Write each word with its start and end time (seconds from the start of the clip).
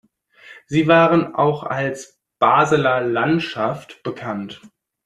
Sie 0.65 0.87
waren 0.87 1.35
auch 1.35 1.61
als 1.63 2.19
Basler 2.39 3.01
„Landschaft“ 3.01 4.01
bekannt. 4.01 4.59